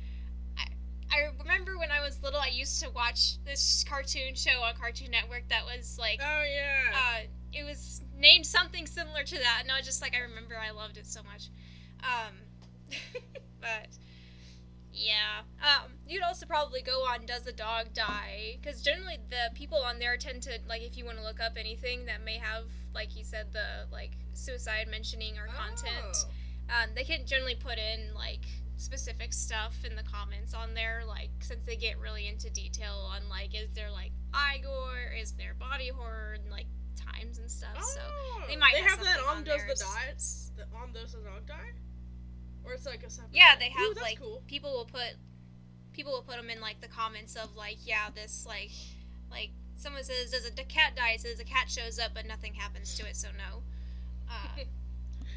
[1.13, 5.11] I, remember when I was little, I used to watch this cartoon show on Cartoon
[5.11, 6.93] Network that was like, Oh yeah.
[6.95, 7.21] uh,
[7.53, 10.71] it was named something similar to that, and I was just like, I remember I
[10.71, 11.51] loved it so much.
[12.03, 12.35] Um,
[13.61, 13.89] but
[14.93, 18.59] yeah, um, you'd also probably go on Does the Dog Die?
[18.61, 21.53] Because generally the people on there tend to like if you want to look up
[21.57, 26.27] anything that may have like you said the like suicide mentioning or content
[26.71, 26.83] Oh.
[26.85, 28.45] um, they can generally put in like
[28.83, 33.29] specific stuff in the comments on there like since they get really into detail on
[33.29, 36.67] like is there like eye gore is there body horror and like
[36.97, 39.75] times and stuff so Oh, they might They have have that on on Does the
[39.85, 40.15] Die?
[40.57, 41.55] The, on Does the Dog Die?
[42.65, 43.31] Or it's like a separate.
[43.33, 44.43] yeah they Ooh, have that's like cool.
[44.49, 45.15] people will put
[45.93, 48.71] people will put them in like the comments of like yeah this like
[49.31, 52.53] like someone says does a cat die it says a cat shows up but nothing
[52.55, 53.63] happens to it so no
[54.31, 54.63] uh,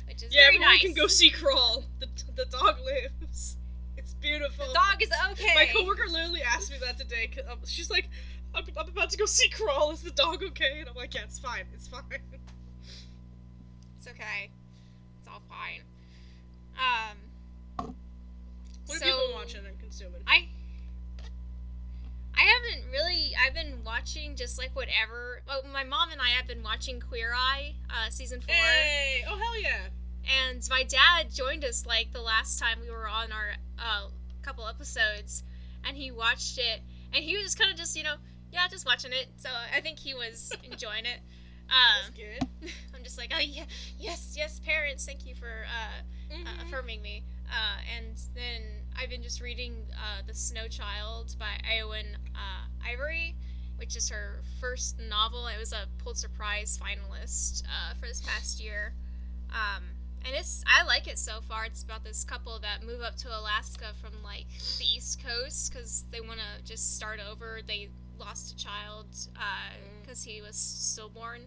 [0.08, 1.86] which is Yeah, very everyone nice can go see Crawl.
[2.00, 3.58] The, the dog lives.
[3.98, 4.68] It's beautiful.
[4.68, 7.28] the dog is okay My coworker literally asked me that today.
[7.28, 8.10] 'cause, um, she's like,
[8.54, 9.92] I'm, I'm about to go see Crawl.
[9.92, 10.80] Is the dog okay?
[10.80, 11.66] And I'm like, yeah, it's fine.
[11.74, 12.04] It's fine.
[13.98, 14.50] It's okay.
[15.20, 15.82] It's all fine.
[16.78, 17.96] Um,
[18.86, 20.22] What so you been watching and consuming?
[20.28, 20.48] I
[22.38, 23.34] I haven't really.
[23.46, 25.42] I've been watching just like whatever.
[25.48, 29.24] Well, my mom and I have been watching Queer Eye, uh, season four, Hey!
[29.28, 29.88] Oh hell yeah!
[30.50, 34.08] and my dad joined us like the last time we were on our uh,
[34.42, 35.44] couple episodes,
[35.86, 36.82] and he watched it,
[37.14, 38.16] and he was kind of just you know
[38.52, 39.28] yeah just watching it.
[39.38, 41.20] So I think he was enjoying it.
[41.68, 42.14] That's Um,
[42.62, 42.70] good.
[42.96, 43.64] I'm just like oh yeah
[44.00, 46.68] yes yes parents thank you for uh, uh, Mhm.
[46.68, 47.24] affirming me.
[47.50, 48.62] Uh, and then
[48.98, 53.36] I've been just reading uh, The Snow Child by Eowyn uh, Ivory,
[53.78, 55.48] which is her first novel.
[55.48, 58.94] It was a Pulitzer Prize finalist uh, for this past year.
[59.52, 59.84] Um,
[60.26, 61.66] and it's I like it so far.
[61.66, 64.48] It's about this couple that move up to Alaska from like
[64.80, 67.60] the East Coast because they want to just start over.
[67.66, 69.08] They lost a child
[70.02, 71.42] because he was stillborn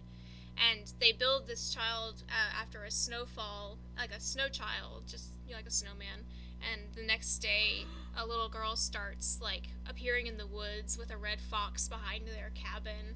[0.58, 5.52] and they build this child uh, after a snowfall, like a snow child, just you
[5.52, 6.24] know, like a snowman.
[6.60, 7.84] And the next day,
[8.16, 12.50] a little girl starts like appearing in the woods with a red fox behind their
[12.54, 13.14] cabin,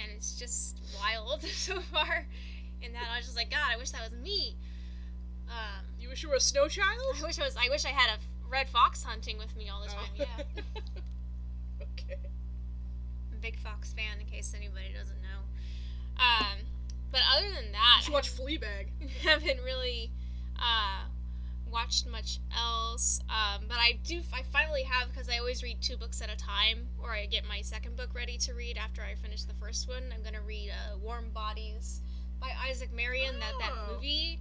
[0.00, 2.26] and it's just wild so far.
[2.82, 4.54] And that I was just like, God, I wish that was me.
[5.48, 7.16] Um, You wish you were a snow child?
[7.18, 7.56] I wish I was.
[7.56, 10.04] I wish I had a red fox hunting with me all the time.
[10.20, 10.24] Oh.
[10.24, 10.62] Yeah,
[11.82, 12.18] okay.
[13.32, 14.20] I'm a big fox fan.
[14.20, 16.22] In case anybody doesn't know.
[16.22, 16.58] Um,
[17.10, 18.86] but other than that, You should watch Fleabag.
[19.22, 20.10] haven't really
[20.56, 21.04] uh,
[21.72, 23.20] watched much else.
[23.28, 24.20] Um, but I do.
[24.32, 27.44] I finally have because I always read two books at a time, or I get
[27.48, 30.04] my second book ready to read after I finish the first one.
[30.14, 32.00] I'm gonna read uh, Warm Bodies
[32.40, 33.94] by Isaac Marion that that Oh.
[33.94, 34.40] movie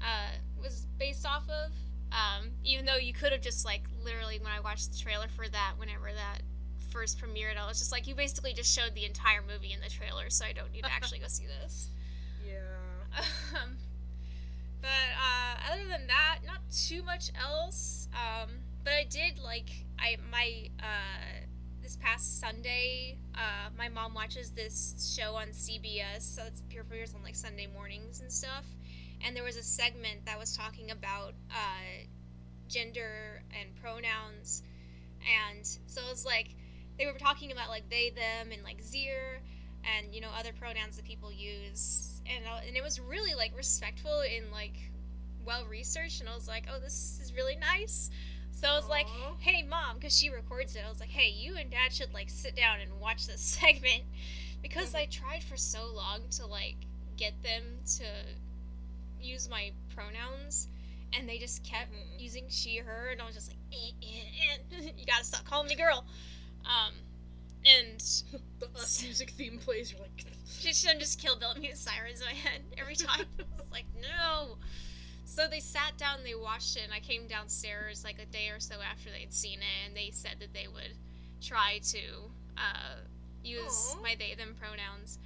[0.00, 0.30] uh,
[0.62, 1.72] was based off of.
[2.12, 5.48] Um, even though you could have just like literally when I watched the trailer for
[5.48, 6.42] that, whenever that
[6.90, 9.88] first premiered, I was just like, you basically just showed the entire movie in the
[9.90, 11.88] trailer, so I don't need to actually go see this.
[12.46, 13.20] Yeah.
[13.62, 13.76] Um,
[14.84, 18.06] but uh, other than that, not too much else.
[18.12, 18.50] Um,
[18.84, 21.46] but I did like I my uh,
[21.82, 23.16] this past Sunday.
[23.34, 27.66] Uh, my mom watches this show on CBS, so it's pure premieres on like Sunday
[27.66, 28.66] mornings and stuff.
[29.24, 32.04] And there was a segment that was talking about uh,
[32.68, 34.62] gender and pronouns,
[35.48, 36.54] and so it was like
[36.98, 39.40] they were talking about like they them and like zir
[39.96, 43.56] and you know other pronouns that people use and I, and it was really like
[43.56, 44.74] respectful and like
[45.44, 48.10] well researched and I was like oh this is really nice.
[48.52, 49.06] So I was like
[49.40, 50.82] hey mom because she records it.
[50.86, 54.02] I was like hey you and dad should like sit down and watch this segment.
[54.62, 56.76] Because I tried for so long to like
[57.16, 57.62] get them
[57.98, 58.04] to
[59.20, 60.68] use my pronouns
[61.16, 62.20] and they just kept Mhm.
[62.20, 64.90] using she her and I was just like eh, eh, eh.
[64.98, 66.04] you gotta stop calling me girl.
[66.64, 66.94] Um
[67.66, 68.00] and
[68.60, 69.92] the us music theme plays.
[69.92, 70.24] You're like.
[70.60, 73.26] just I'm just Kill Bill music sirens in my head every time.
[73.58, 74.56] It's like no.
[75.24, 78.60] So they sat down, they watched it, and I came downstairs like a day or
[78.60, 80.96] so after they'd seen it, and they said that they would
[81.40, 81.98] try to
[82.56, 83.00] uh,
[83.42, 84.02] use Aw.
[84.02, 85.18] my they them pronouns.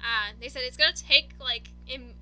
[0.00, 2.14] Uh, they said it's gonna take like in,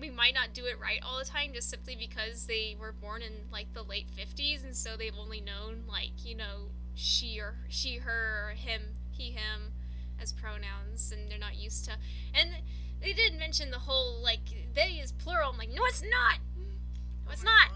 [0.00, 3.22] we might not do it right all the time, just simply because they were born
[3.22, 7.56] in like the late fifties, and so they've only known like you know she or
[7.68, 8.82] she her or him
[9.22, 9.72] he him
[10.20, 11.92] as pronouns and they're not used to
[12.34, 12.50] and
[13.00, 14.40] they did mention the whole like
[14.74, 16.38] they is plural i'm like no it's not!
[17.24, 17.70] No it's Oh not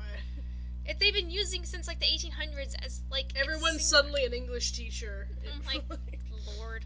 [0.88, 5.28] it, they've been using since like the 1800s as like Everyone's suddenly an English teacher.
[5.52, 5.82] I'm like,
[6.58, 6.84] lord.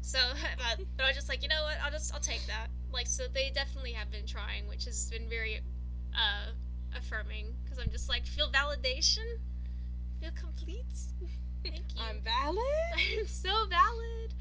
[0.00, 0.18] So
[0.58, 1.76] but, but i was just like you know what?
[1.84, 2.68] I'll just i'll take that.
[2.92, 5.60] Like so they definitely have been trying which has been very
[6.14, 6.52] uh
[6.96, 9.26] affirming because i'm just like feel validation?
[10.20, 10.96] Feel complete
[11.70, 12.58] thank you I'm valid.
[13.20, 14.34] I'm so valid.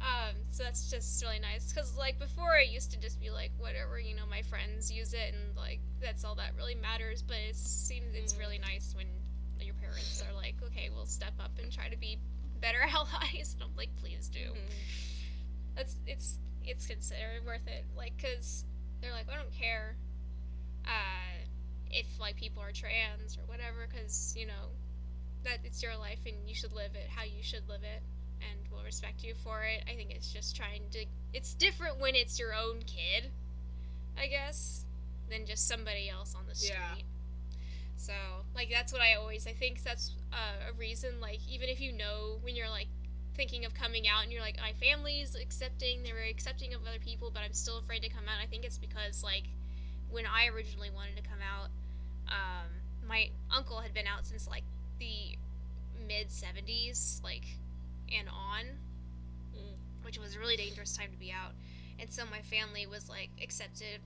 [0.00, 3.50] Um, so that's just really nice because like before I used to just be like
[3.58, 7.22] whatever you know my friends use it and like that's all that really matters.
[7.22, 8.38] But it seems it's Mhm.
[8.38, 9.06] really nice when
[9.60, 12.18] your parents are like okay we'll step up and try to be
[12.60, 13.54] better allies.
[13.54, 14.52] And I'm like please do.
[15.74, 17.84] That's it's it's considered worth it.
[17.96, 18.64] Like because
[19.00, 19.96] they're like I don't care.
[20.84, 21.44] Uh,
[21.90, 24.70] if like people are trans or whatever because you know
[25.48, 28.02] that it's your life and you should live it how you should live it
[28.40, 32.14] and we'll respect you for it i think it's just trying to it's different when
[32.14, 33.30] it's your own kid
[34.18, 34.84] i guess
[35.30, 37.02] than just somebody else on the street Yeah.
[37.96, 38.12] so
[38.54, 41.92] like that's what i always i think that's uh, a reason like even if you
[41.92, 42.86] know when you're like
[43.34, 46.98] thinking of coming out and you're like my family's accepting they're very accepting of other
[47.04, 49.44] people but i'm still afraid to come out i think it's because like
[50.10, 51.68] when i originally wanted to come out
[52.28, 52.68] um,
[53.08, 54.64] my uncle had been out since like
[54.98, 55.36] the
[56.06, 57.44] mid 70s like
[58.16, 58.64] and on
[59.54, 60.04] Mm.
[60.04, 61.52] which was a really dangerous time to be out
[61.98, 64.00] and so my family was like accepted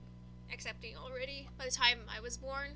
[0.51, 2.69] accepting already by the time i was born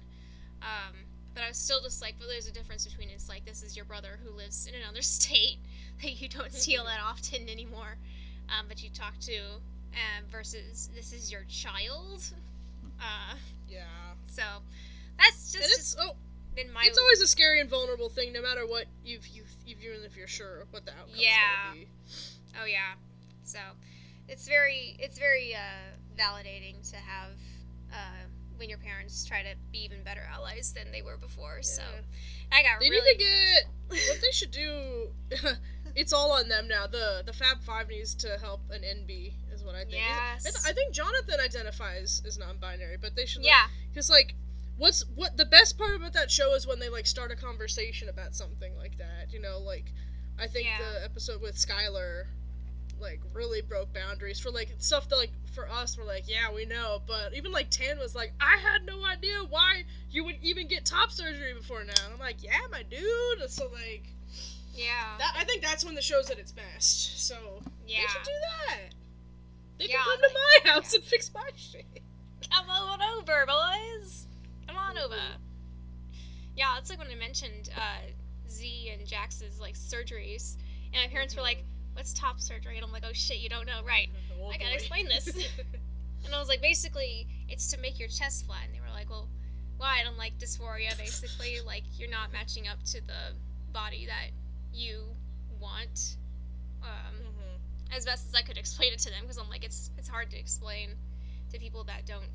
[0.62, 0.96] Um,
[1.34, 3.76] but I was still just like, well, there's a difference between it's like this is
[3.76, 5.58] your brother who lives in another state
[6.02, 7.98] that you don't see all that often anymore,
[8.50, 9.38] um, but you talk to,
[9.94, 12.24] um, versus this is your child.
[13.00, 13.36] Uh,
[13.70, 13.84] Yeah.
[14.28, 14.42] so
[15.20, 16.16] that's just, it's just oh,
[16.58, 20.04] been my it's always a scary and vulnerable thing, no matter what you've you've even
[20.06, 21.38] if you're sure what the outcome's Yeah.
[21.70, 21.88] gonna be.
[22.62, 22.94] Oh yeah.
[23.44, 23.60] So
[24.28, 27.32] it's very it's very uh, validating to have
[27.94, 28.26] uh,
[28.58, 31.62] when your parents try to be even better allies than they were before.
[31.62, 31.84] So
[32.52, 33.26] I got They really need to
[33.92, 35.10] get what they should do.
[35.96, 36.88] it's all on them now.
[36.88, 39.96] The the Fab Five needs to help an NB, is what I think.
[39.98, 40.66] Yes.
[40.68, 43.44] I think Jonathan identifies as non-binary, but they should.
[43.44, 44.34] like, yeah Because like,
[44.78, 48.10] what's what the best part about that show is when they like start a conversation
[48.10, 49.32] about something like that.
[49.32, 49.92] You know, like
[50.40, 50.78] I think Yeah.
[50.80, 52.26] the episode with Skylar,
[53.00, 56.66] like really broke boundaries for like stuff that like for us we're like yeah we
[56.66, 60.68] know, but even like Tan was like I had no idea why you would even
[60.68, 61.94] get top surgery before now.
[62.06, 63.50] And I'm like yeah my dude.
[63.50, 64.04] So like
[64.74, 67.28] yeah that I think that's when the show's at its best.
[67.28, 67.36] So
[67.88, 67.98] yeah.
[68.02, 68.32] they should do
[68.68, 68.80] that.
[69.80, 70.30] They Yeah, can come to
[70.66, 71.86] my house and fix my shit.
[72.52, 74.26] Come on over, boys.
[74.78, 75.16] Come on over.
[76.56, 78.10] Yeah, it's like when I mentioned uh,
[78.50, 80.56] Z and Jax's like surgeries,
[80.94, 81.64] and my parents were like,
[81.94, 84.10] "What's top surgery?" And I'm like, "Oh shit, you don't know, right?"
[84.42, 85.30] Oh, I gotta explain this.
[86.26, 88.62] And I was like, basically, it's to make your chest flat.
[88.66, 89.30] And they were like, well,
[89.78, 90.00] why?
[90.00, 91.60] And I'm like, dysphoria, basically.
[91.66, 93.34] Like, you're not matching up to the
[93.72, 94.32] body that
[94.74, 95.04] you
[95.62, 96.18] want.
[96.82, 97.96] Um, Mhm.
[97.96, 100.30] as best as I could explain it to them, because I'm like, it's it's hard
[100.32, 100.90] to explain
[101.52, 102.32] to people that don't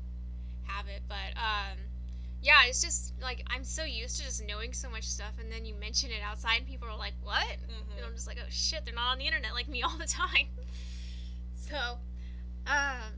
[0.63, 1.03] have it.
[1.07, 1.77] But um,
[2.43, 5.65] yeah, it's just like I'm so used to just knowing so much stuff, and then
[5.65, 7.47] you mention it outside, and people are like, what?
[7.47, 7.97] Mhm.
[7.97, 10.05] And I'm just like, oh shit, they're not on the internet like me all the
[10.07, 10.47] time.
[11.55, 11.97] So,
[12.67, 13.13] um,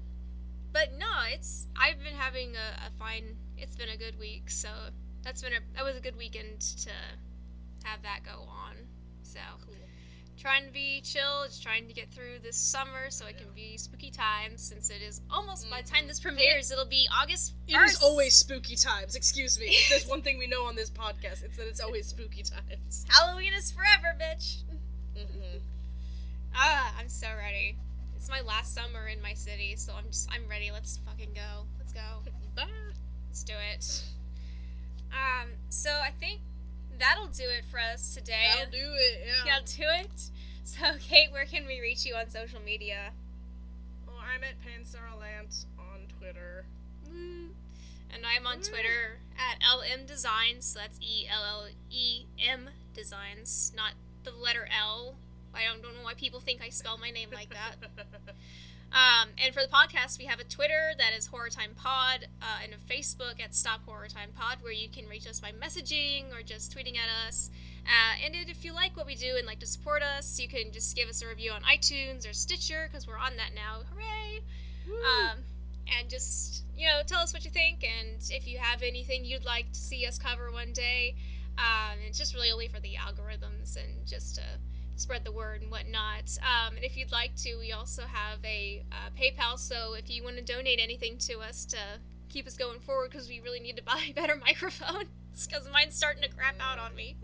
[0.71, 3.35] but no, it's I've been having a, a fine.
[3.57, 4.69] It's been a good week, so
[5.23, 6.91] that's been a that was a good weekend to
[7.83, 8.75] have that go on.
[9.23, 9.75] So Cool.
[10.37, 13.77] Trying to be chill, just trying to get through this summer so it can be
[13.77, 14.61] spooky times.
[14.61, 17.53] Since it is almost by the time this premieres, it'll be August.
[17.67, 17.75] 1st.
[17.75, 19.15] It is always spooky times.
[19.15, 19.67] Excuse me.
[19.67, 23.05] If there's one thing we know on this podcast, it's that it's always spooky times.
[23.09, 24.63] Halloween is forever, bitch.
[25.17, 25.57] Mm-hmm.
[26.57, 27.75] Ah, I'm so ready.
[28.15, 30.71] It's my last summer in my city, so I'm just I'm ready.
[30.71, 31.65] Let's fucking go.
[31.77, 31.99] Let's go.
[32.55, 32.63] Bye.
[33.27, 34.03] Let's do it.
[35.11, 36.39] Um, so I think
[36.99, 38.49] that'll do it for us today.
[38.53, 39.27] That'll do it.
[39.27, 39.33] Yeah.
[39.45, 40.29] That'll do it.
[40.63, 43.11] So, Kate, where can we reach you on social media?
[44.07, 46.65] Well, I'm at Pansara Lance on Twitter.
[47.09, 47.49] Woo.
[48.13, 48.69] And I'm on mm.
[48.69, 50.65] Twitter at LM Designs.
[50.65, 53.93] So that's E L L E M Designs, not
[54.23, 55.15] the letter L.
[55.53, 57.75] I don't, don't know why people think I spell my name like that.
[58.95, 62.59] Um, and for the podcast, we have a Twitter that is Horror Time Pod, uh,
[62.63, 66.33] and a Facebook at Stop Horror Time Pod, where you can reach us by messaging
[66.33, 67.51] or just tweeting at us.
[67.85, 70.71] Uh, and if you like what we do and like to support us, you can
[70.71, 73.81] just give us a review on iTunes or Stitcher because we're on that now.
[73.91, 74.39] Hooray!
[74.87, 75.39] Um,
[75.99, 79.45] and just you know, tell us what you think, and if you have anything you'd
[79.45, 81.15] like to see us cover one day.
[81.57, 84.41] Um, it's just really only for the algorithms and just to
[84.95, 86.37] spread the word and whatnot.
[86.41, 89.59] Um, and if you'd like to, we also have a uh, PayPal.
[89.59, 91.77] So if you want to donate anything to us to
[92.29, 95.07] keep us going forward, because we really need to buy better microphones,
[95.47, 97.17] because mine's starting to crap out on me.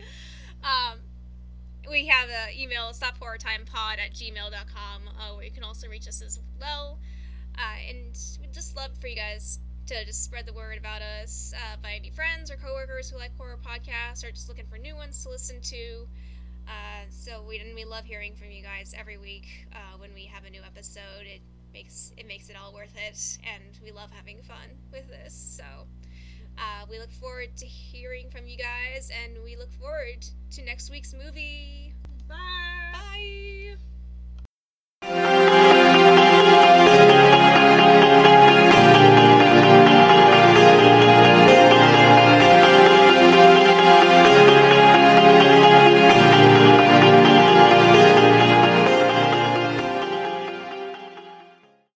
[0.62, 0.98] Um,
[1.90, 6.38] we have an email, stophorrortimepod at gmail.com, uh, where you can also reach us as
[6.60, 6.98] well.
[7.58, 11.52] Uh, and we'd just love for you guys to just spread the word about us
[11.56, 14.94] uh, by any friends or coworkers who like horror podcasts or just looking for new
[14.94, 16.06] ones to listen to.
[16.66, 20.24] Uh, so we and we love hearing from you guys every week uh, when we
[20.24, 21.24] have a new episode.
[21.24, 21.40] It
[21.72, 25.34] makes it makes it all worth it, and we love having fun with this.
[25.34, 25.64] So
[26.58, 30.90] uh, we look forward to hearing from you guys, and we look forward to next
[30.90, 31.94] week's movie.
[32.28, 32.36] Bye.
[32.92, 33.76] Bye.